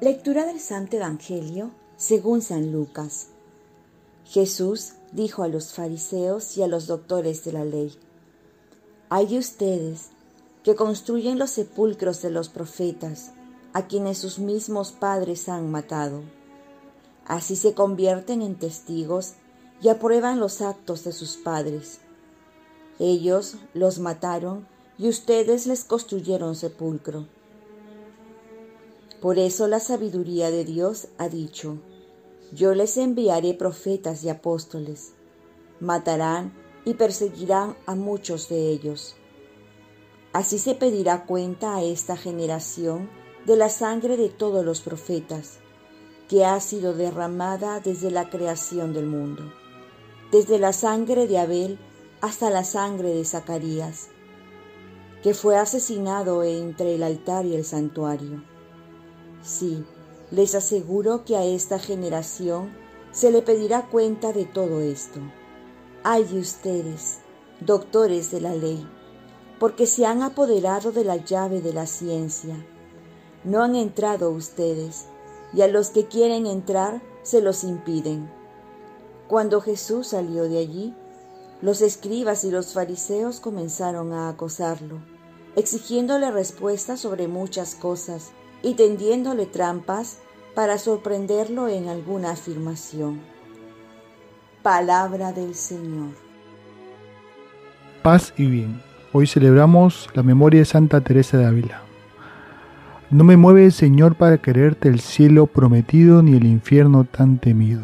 Lectura 0.00 0.46
del 0.46 0.60
Santo 0.60 0.96
Evangelio 0.96 1.72
según 1.96 2.40
San 2.40 2.70
Lucas. 2.70 3.30
Jesús 4.24 4.92
dijo 5.10 5.42
a 5.42 5.48
los 5.48 5.72
fariseos 5.72 6.56
y 6.56 6.62
a 6.62 6.68
los 6.68 6.86
doctores 6.86 7.42
de 7.42 7.50
la 7.50 7.64
ley, 7.64 7.92
Hay 9.08 9.26
de 9.26 9.38
ustedes 9.38 10.10
que 10.62 10.76
construyen 10.76 11.36
los 11.36 11.50
sepulcros 11.50 12.22
de 12.22 12.30
los 12.30 12.48
profetas, 12.48 13.32
a 13.72 13.88
quienes 13.88 14.18
sus 14.18 14.38
mismos 14.38 14.92
padres 14.92 15.48
han 15.48 15.68
matado. 15.68 16.22
Así 17.26 17.56
se 17.56 17.74
convierten 17.74 18.40
en 18.40 18.54
testigos 18.54 19.32
y 19.82 19.88
aprueban 19.88 20.38
los 20.38 20.60
actos 20.60 21.02
de 21.02 21.10
sus 21.10 21.36
padres. 21.36 21.98
Ellos 23.00 23.56
los 23.74 23.98
mataron 23.98 24.64
y 24.96 25.08
ustedes 25.08 25.66
les 25.66 25.82
construyeron 25.82 26.54
sepulcro. 26.54 27.26
Por 29.20 29.38
eso 29.38 29.66
la 29.66 29.80
sabiduría 29.80 30.50
de 30.50 30.64
Dios 30.64 31.08
ha 31.18 31.28
dicho, 31.28 31.78
yo 32.52 32.74
les 32.74 32.96
enviaré 32.96 33.52
profetas 33.52 34.22
y 34.22 34.28
apóstoles. 34.28 35.12
Matarán 35.80 36.54
y 36.84 36.94
perseguirán 36.94 37.76
a 37.86 37.94
muchos 37.94 38.48
de 38.48 38.70
ellos. 38.70 39.16
Así 40.32 40.58
se 40.58 40.74
pedirá 40.74 41.26
cuenta 41.26 41.76
a 41.76 41.82
esta 41.82 42.16
generación 42.16 43.10
de 43.44 43.56
la 43.56 43.68
sangre 43.68 44.16
de 44.16 44.28
todos 44.28 44.64
los 44.64 44.80
profetas, 44.80 45.58
que 46.28 46.44
ha 46.44 46.60
sido 46.60 46.94
derramada 46.94 47.80
desde 47.80 48.10
la 48.10 48.30
creación 48.30 48.92
del 48.92 49.06
mundo, 49.06 49.42
desde 50.30 50.58
la 50.58 50.72
sangre 50.72 51.26
de 51.26 51.38
Abel 51.38 51.78
hasta 52.20 52.50
la 52.50 52.62
sangre 52.62 53.14
de 53.14 53.24
Zacarías, 53.24 54.08
que 55.22 55.34
fue 55.34 55.56
asesinado 55.56 56.44
entre 56.44 56.94
el 56.94 57.02
altar 57.02 57.46
y 57.46 57.56
el 57.56 57.64
santuario. 57.64 58.42
Sí, 59.42 59.84
les 60.30 60.54
aseguro 60.54 61.24
que 61.24 61.36
a 61.36 61.44
esta 61.44 61.78
generación 61.78 62.72
se 63.12 63.30
le 63.30 63.42
pedirá 63.42 63.86
cuenta 63.86 64.32
de 64.32 64.44
todo 64.44 64.80
esto. 64.80 65.20
Ay 66.02 66.24
de 66.24 66.38
ustedes, 66.38 67.18
doctores 67.60 68.30
de 68.30 68.40
la 68.40 68.54
ley, 68.54 68.86
porque 69.58 69.86
se 69.86 70.06
han 70.06 70.22
apoderado 70.22 70.92
de 70.92 71.04
la 71.04 71.16
llave 71.16 71.60
de 71.60 71.72
la 71.72 71.86
ciencia. 71.86 72.54
No 73.44 73.62
han 73.62 73.74
entrado 73.74 74.30
ustedes, 74.30 75.06
y 75.52 75.62
a 75.62 75.68
los 75.68 75.90
que 75.90 76.06
quieren 76.06 76.46
entrar 76.46 77.00
se 77.22 77.40
los 77.40 77.64
impiden. 77.64 78.30
Cuando 79.28 79.60
Jesús 79.60 80.08
salió 80.08 80.44
de 80.44 80.58
allí, 80.58 80.94
los 81.62 81.80
escribas 81.80 82.44
y 82.44 82.50
los 82.50 82.72
fariseos 82.72 83.40
comenzaron 83.40 84.12
a 84.12 84.28
acosarlo, 84.28 85.00
exigiéndole 85.56 86.30
respuestas 86.30 87.00
sobre 87.00 87.28
muchas 87.28 87.74
cosas 87.74 88.30
y 88.62 88.74
tendiéndole 88.74 89.46
trampas 89.46 90.18
para 90.54 90.78
sorprenderlo 90.78 91.68
en 91.68 91.88
alguna 91.88 92.32
afirmación. 92.32 93.20
Palabra 94.62 95.32
del 95.32 95.54
Señor. 95.54 96.10
Paz 98.02 98.32
y 98.36 98.46
bien. 98.46 98.82
Hoy 99.12 99.26
celebramos 99.26 100.08
la 100.14 100.22
memoria 100.22 100.60
de 100.60 100.64
Santa 100.66 101.00
Teresa 101.00 101.38
de 101.38 101.46
Ávila. 101.46 101.82
No 103.10 103.24
me 103.24 103.36
mueve, 103.36 103.70
Señor, 103.70 104.16
para 104.16 104.38
quererte 104.38 104.88
el 104.88 105.00
cielo 105.00 105.46
prometido 105.46 106.22
ni 106.22 106.36
el 106.36 106.44
infierno 106.44 107.04
tan 107.04 107.38
temido. 107.38 107.82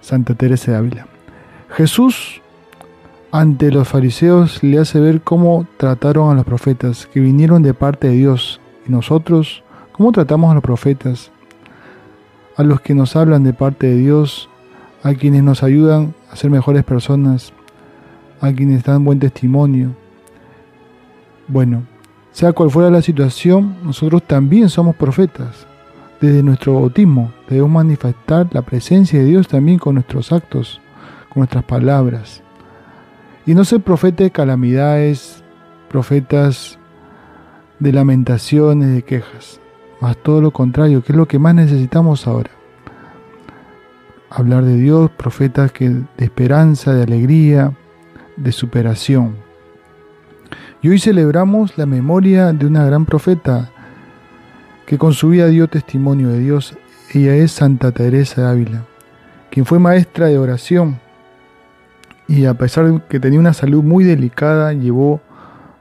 Santa 0.00 0.34
Teresa 0.34 0.72
de 0.72 0.78
Ávila. 0.78 1.06
Jesús 1.70 2.40
ante 3.32 3.70
los 3.70 3.88
fariseos 3.88 4.62
le 4.62 4.78
hace 4.78 5.00
ver 5.00 5.20
cómo 5.20 5.66
trataron 5.76 6.30
a 6.30 6.34
los 6.34 6.44
profetas 6.44 7.06
que 7.06 7.20
vinieron 7.20 7.62
de 7.62 7.74
parte 7.74 8.08
de 8.08 8.14
Dios 8.14 8.60
y 8.86 8.92
nosotros, 8.92 9.62
cómo 9.92 10.12
tratamos 10.12 10.50
a 10.50 10.54
los 10.54 10.62
profetas, 10.62 11.30
a 12.56 12.62
los 12.62 12.80
que 12.80 12.94
nos 12.94 13.16
hablan 13.16 13.42
de 13.44 13.52
parte 13.52 13.88
de 13.88 13.96
Dios, 13.96 14.48
a 15.02 15.14
quienes 15.14 15.42
nos 15.42 15.62
ayudan 15.62 16.14
a 16.30 16.36
ser 16.36 16.50
mejores 16.50 16.84
personas, 16.84 17.52
a 18.40 18.52
quienes 18.52 18.84
dan 18.84 19.04
buen 19.04 19.18
testimonio. 19.18 19.90
Bueno, 21.48 21.84
sea 22.32 22.52
cual 22.52 22.70
fuera 22.70 22.90
la 22.90 23.02
situación, 23.02 23.76
nosotros 23.82 24.22
también 24.22 24.68
somos 24.68 24.96
profetas. 24.96 25.66
Desde 26.20 26.42
nuestro 26.42 26.74
bautismo 26.74 27.30
debemos 27.48 27.70
manifestar 27.70 28.48
la 28.52 28.62
presencia 28.62 29.18
de 29.18 29.26
Dios 29.26 29.48
también 29.48 29.78
con 29.78 29.94
nuestros 29.94 30.32
actos, 30.32 30.80
con 31.28 31.40
nuestras 31.40 31.64
palabras. 31.64 32.42
Y 33.46 33.54
no 33.54 33.64
ser 33.64 33.80
profeta 33.80 34.24
de 34.24 34.32
calamidades, 34.32 35.44
profetas 35.88 36.80
de 37.78 37.92
lamentaciones, 37.92 38.92
de 38.92 39.02
quejas, 39.02 39.60
más 40.00 40.16
todo 40.16 40.40
lo 40.40 40.50
contrario, 40.50 41.04
que 41.04 41.12
es 41.12 41.16
lo 41.16 41.28
que 41.28 41.38
más 41.38 41.54
necesitamos 41.54 42.26
ahora. 42.26 42.50
Hablar 44.30 44.64
de 44.64 44.76
Dios, 44.76 45.12
profetas 45.12 45.70
que, 45.70 45.90
de 45.90 46.04
esperanza, 46.18 46.92
de 46.92 47.04
alegría, 47.04 47.72
de 48.36 48.50
superación. 48.50 49.36
Y 50.82 50.88
hoy 50.88 50.98
celebramos 50.98 51.78
la 51.78 51.86
memoria 51.86 52.52
de 52.52 52.66
una 52.66 52.84
gran 52.84 53.06
profeta 53.06 53.70
que 54.86 54.98
con 54.98 55.12
su 55.12 55.28
vida 55.28 55.46
dio 55.46 55.68
testimonio 55.68 56.30
de 56.30 56.40
Dios. 56.40 56.76
Ella 57.14 57.36
es 57.36 57.52
Santa 57.52 57.92
Teresa 57.92 58.42
de 58.42 58.48
Ávila, 58.48 58.84
quien 59.50 59.64
fue 59.66 59.78
maestra 59.78 60.26
de 60.26 60.38
oración 60.38 61.05
y 62.28 62.46
a 62.46 62.54
pesar 62.54 62.90
de 62.90 63.02
que 63.08 63.20
tenía 63.20 63.38
una 63.38 63.52
salud 63.52 63.82
muy 63.82 64.04
delicada, 64.04 64.72
llevó 64.72 65.20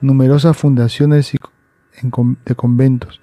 numerosas 0.00 0.56
fundaciones 0.56 1.32
de 2.02 2.54
conventos, 2.54 3.20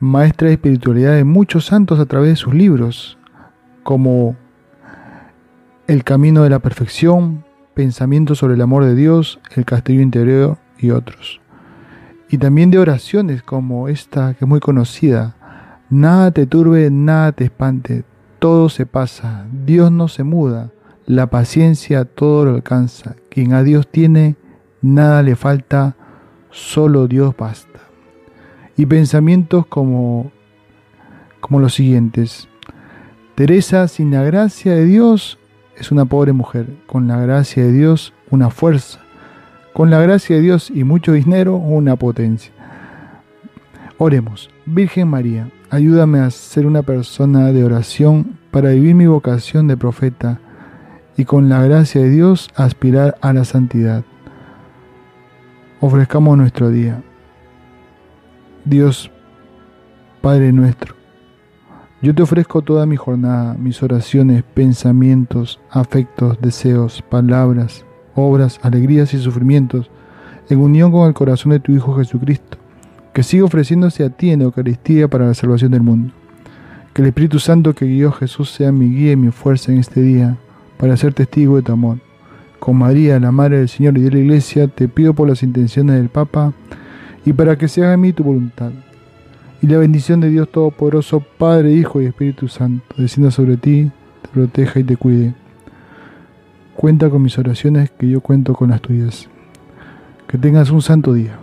maestra 0.00 0.48
de 0.48 0.54
espiritualidad 0.54 1.14
de 1.14 1.24
muchos 1.24 1.66
santos 1.66 2.00
a 2.00 2.06
través 2.06 2.30
de 2.30 2.36
sus 2.36 2.54
libros, 2.54 3.18
como 3.82 4.36
El 5.86 6.02
Camino 6.04 6.42
de 6.42 6.50
la 6.50 6.58
Perfección, 6.58 7.44
Pensamientos 7.74 8.38
sobre 8.38 8.54
el 8.54 8.60
Amor 8.60 8.84
de 8.84 8.94
Dios, 8.94 9.40
El 9.56 9.64
Castillo 9.64 10.00
Interior 10.00 10.58
y 10.78 10.90
otros. 10.90 11.40
Y 12.30 12.38
también 12.38 12.70
de 12.70 12.78
oraciones 12.78 13.42
como 13.42 13.88
esta 13.88 14.34
que 14.34 14.44
es 14.44 14.48
muy 14.48 14.60
conocida, 14.60 15.36
Nada 15.90 16.30
te 16.30 16.46
turbe, 16.46 16.90
nada 16.90 17.32
te 17.32 17.44
espante, 17.44 18.04
todo 18.38 18.68
se 18.68 18.86
pasa, 18.86 19.46
Dios 19.64 19.92
no 19.92 20.08
se 20.08 20.24
muda, 20.24 20.72
la 21.06 21.28
paciencia 21.28 22.04
todo 22.04 22.44
lo 22.44 22.54
alcanza. 22.54 23.16
Quien 23.28 23.52
a 23.52 23.62
Dios 23.62 23.88
tiene, 23.88 24.36
nada 24.80 25.22
le 25.22 25.36
falta, 25.36 25.96
solo 26.50 27.06
Dios 27.08 27.34
basta. 27.36 27.80
Y 28.76 28.86
pensamientos 28.86 29.66
como, 29.66 30.32
como 31.40 31.60
los 31.60 31.74
siguientes. 31.74 32.48
Teresa, 33.34 33.88
sin 33.88 34.10
la 34.10 34.22
gracia 34.22 34.74
de 34.74 34.84
Dios, 34.84 35.38
es 35.76 35.92
una 35.92 36.04
pobre 36.04 36.32
mujer. 36.32 36.66
Con 36.86 37.06
la 37.06 37.18
gracia 37.20 37.64
de 37.64 37.72
Dios, 37.72 38.12
una 38.30 38.50
fuerza. 38.50 39.00
Con 39.72 39.90
la 39.90 40.00
gracia 40.00 40.36
de 40.36 40.42
Dios 40.42 40.70
y 40.70 40.84
mucho 40.84 41.12
dinero, 41.12 41.56
una 41.56 41.96
potencia. 41.96 42.52
Oremos. 43.98 44.50
Virgen 44.66 45.08
María, 45.08 45.50
ayúdame 45.70 46.20
a 46.20 46.30
ser 46.30 46.66
una 46.66 46.82
persona 46.82 47.52
de 47.52 47.64
oración 47.64 48.38
para 48.50 48.70
vivir 48.70 48.94
mi 48.94 49.06
vocación 49.06 49.66
de 49.66 49.76
profeta 49.76 50.40
y 51.16 51.24
con 51.24 51.48
la 51.48 51.62
gracia 51.62 52.02
de 52.02 52.10
Dios 52.10 52.50
aspirar 52.56 53.16
a 53.20 53.32
la 53.32 53.44
santidad. 53.44 54.04
Ofrezcamos 55.80 56.36
nuestro 56.36 56.70
día. 56.70 57.02
Dios, 58.64 59.10
Padre 60.22 60.52
nuestro, 60.52 60.94
yo 62.00 62.14
te 62.14 62.22
ofrezco 62.22 62.62
toda 62.62 62.86
mi 62.86 62.96
jornada, 62.96 63.54
mis 63.54 63.82
oraciones, 63.82 64.42
pensamientos, 64.42 65.60
afectos, 65.70 66.38
deseos, 66.40 67.02
palabras, 67.02 67.84
obras, 68.14 68.58
alegrías 68.62 69.14
y 69.14 69.18
sufrimientos, 69.18 69.90
en 70.48 70.60
unión 70.60 70.92
con 70.92 71.08
el 71.08 71.14
corazón 71.14 71.52
de 71.52 71.60
tu 71.60 71.72
Hijo 71.72 71.96
Jesucristo, 71.96 72.58
que 73.12 73.22
sigue 73.22 73.42
ofreciéndose 73.42 74.04
a 74.04 74.10
ti 74.10 74.30
en 74.30 74.42
Eucaristía 74.42 75.08
para 75.08 75.26
la 75.26 75.34
salvación 75.34 75.72
del 75.72 75.82
mundo. 75.82 76.12
Que 76.92 77.02
el 77.02 77.08
Espíritu 77.08 77.38
Santo 77.38 77.74
que 77.74 77.86
guió 77.86 78.10
a 78.10 78.12
Jesús 78.12 78.50
sea 78.50 78.70
mi 78.70 78.88
guía 78.88 79.12
y 79.12 79.16
mi 79.16 79.30
fuerza 79.30 79.72
en 79.72 79.78
este 79.78 80.00
día 80.00 80.36
para 80.78 80.96
ser 80.96 81.14
testigo 81.14 81.56
de 81.56 81.62
tu 81.62 81.72
amor. 81.72 81.98
Con 82.58 82.76
María, 82.76 83.20
la 83.20 83.32
Madre 83.32 83.58
del 83.58 83.68
Señor 83.68 83.98
y 83.98 84.02
de 84.02 84.10
la 84.10 84.18
Iglesia, 84.18 84.68
te 84.68 84.88
pido 84.88 85.14
por 85.14 85.28
las 85.28 85.42
intenciones 85.42 85.96
del 85.96 86.08
Papa 86.08 86.52
y 87.24 87.32
para 87.32 87.56
que 87.56 87.68
se 87.68 87.82
haga 87.82 87.94
en 87.94 88.00
mí 88.00 88.12
tu 88.12 88.24
voluntad. 88.24 88.72
Y 89.60 89.66
la 89.66 89.78
bendición 89.78 90.20
de 90.20 90.30
Dios 90.30 90.50
Todopoderoso, 90.50 91.20
Padre, 91.38 91.72
Hijo 91.72 92.00
y 92.00 92.06
Espíritu 92.06 92.48
Santo, 92.48 92.84
descienda 92.96 93.30
sobre 93.30 93.56
ti, 93.56 93.90
te 94.22 94.28
proteja 94.28 94.80
y 94.80 94.84
te 94.84 94.96
cuide. 94.96 95.34
Cuenta 96.76 97.08
con 97.08 97.22
mis 97.22 97.38
oraciones 97.38 97.90
que 97.90 98.08
yo 98.08 98.20
cuento 98.20 98.54
con 98.54 98.70
las 98.70 98.80
tuyas. 98.80 99.28
Que 100.26 100.38
tengas 100.38 100.70
un 100.70 100.82
santo 100.82 101.12
día. 101.12 101.38